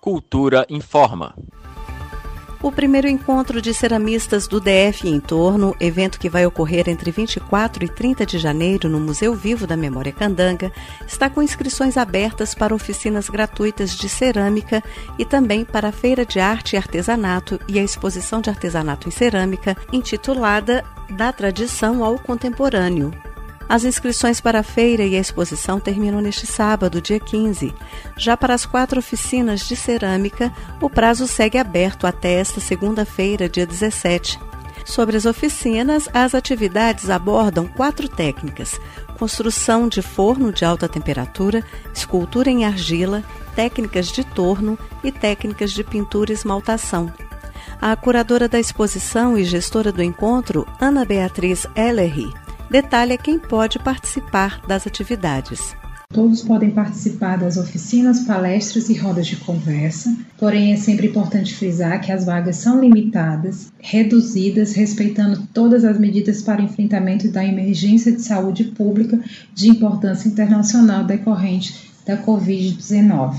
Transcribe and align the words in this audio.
Cultura 0.00 0.64
informa. 0.70 1.34
O 2.62 2.70
primeiro 2.72 3.08
encontro 3.08 3.60
de 3.60 3.74
ceramistas 3.74 4.46
do 4.46 4.60
DF 4.60 5.08
em 5.08 5.18
torno, 5.20 5.76
evento 5.80 6.18
que 6.18 6.28
vai 6.28 6.46
ocorrer 6.46 6.88
entre 6.88 7.10
24 7.10 7.84
e 7.84 7.88
30 7.88 8.24
de 8.24 8.38
janeiro 8.38 8.88
no 8.88 8.98
Museu 9.00 9.34
Vivo 9.34 9.66
da 9.66 9.76
Memória 9.76 10.12
Candanga, 10.12 10.72
está 11.06 11.28
com 11.28 11.42
inscrições 11.42 11.96
abertas 11.96 12.54
para 12.54 12.74
oficinas 12.74 13.28
gratuitas 13.28 13.96
de 13.96 14.08
cerâmica 14.08 14.82
e 15.18 15.24
também 15.24 15.64
para 15.64 15.88
a 15.88 15.92
Feira 15.92 16.24
de 16.24 16.40
Arte 16.40 16.74
e 16.74 16.76
Artesanato 16.76 17.60
e 17.68 17.78
a 17.78 17.82
exposição 17.82 18.40
de 18.40 18.50
artesanato 18.50 19.08
em 19.08 19.12
cerâmica, 19.12 19.76
intitulada 19.92 20.84
Da 21.10 21.32
Tradição 21.32 22.04
ao 22.04 22.18
Contemporâneo, 22.18 23.12
as 23.68 23.84
inscrições 23.84 24.40
para 24.40 24.60
a 24.60 24.62
feira 24.62 25.04
e 25.04 25.14
a 25.14 25.20
exposição 25.20 25.78
terminam 25.78 26.20
neste 26.20 26.46
sábado, 26.46 27.02
dia 27.02 27.20
15. 27.20 27.74
Já 28.16 28.36
para 28.36 28.54
as 28.54 28.64
quatro 28.64 28.98
oficinas 28.98 29.60
de 29.60 29.76
cerâmica, 29.76 30.50
o 30.80 30.88
prazo 30.88 31.26
segue 31.26 31.58
aberto 31.58 32.06
até 32.06 32.34
esta 32.34 32.60
segunda-feira, 32.60 33.48
dia 33.48 33.66
17. 33.66 34.40
Sobre 34.86 35.18
as 35.18 35.26
oficinas, 35.26 36.08
as 36.14 36.34
atividades 36.34 37.10
abordam 37.10 37.66
quatro 37.66 38.08
técnicas: 38.08 38.80
construção 39.18 39.86
de 39.86 40.00
forno 40.00 40.50
de 40.50 40.64
alta 40.64 40.88
temperatura, 40.88 41.62
escultura 41.92 42.48
em 42.48 42.64
argila, 42.64 43.22
técnicas 43.54 44.08
de 44.08 44.24
torno 44.24 44.78
e 45.04 45.12
técnicas 45.12 45.72
de 45.72 45.84
pintura 45.84 46.32
e 46.32 46.34
esmaltação. 46.34 47.12
A 47.80 47.94
curadora 47.94 48.48
da 48.48 48.58
exposição 48.58 49.36
e 49.36 49.44
gestora 49.44 49.92
do 49.92 50.02
encontro, 50.02 50.66
Ana 50.80 51.04
Beatriz 51.04 51.66
Ellery, 51.76 52.32
detalha 52.70 53.16
quem 53.16 53.38
pode 53.38 53.78
participar 53.78 54.60
das 54.66 54.86
atividades. 54.86 55.74
Todos 56.10 56.42
podem 56.42 56.70
participar 56.70 57.36
das 57.36 57.58
oficinas, 57.58 58.20
palestras 58.20 58.88
e 58.88 58.94
rodas 58.94 59.26
de 59.26 59.36
conversa, 59.36 60.16
porém 60.38 60.72
é 60.72 60.76
sempre 60.76 61.08
importante 61.08 61.54
frisar 61.54 62.00
que 62.00 62.10
as 62.10 62.24
vagas 62.24 62.56
são 62.56 62.80
limitadas, 62.80 63.70
reduzidas, 63.78 64.72
respeitando 64.72 65.46
todas 65.52 65.84
as 65.84 65.98
medidas 65.98 66.40
para 66.40 66.62
enfrentamento 66.62 67.28
da 67.28 67.44
emergência 67.44 68.10
de 68.10 68.22
saúde 68.22 68.64
pública 68.64 69.20
de 69.54 69.68
importância 69.68 70.28
internacional 70.28 71.04
decorrente 71.04 71.90
da 72.06 72.16
Covid-19. 72.16 73.36